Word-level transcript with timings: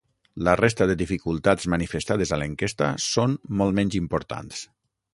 La 0.45 0.53
resta 0.59 0.87
de 0.91 0.95
dificultats 1.01 1.69
manifestades 1.75 2.33
a 2.33 2.41
l’enquesta 2.45 2.91
són 3.13 3.39
molt 3.63 3.81
menys 3.83 4.03
importants. 4.05 4.69